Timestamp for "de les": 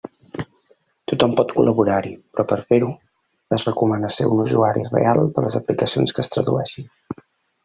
5.37-5.59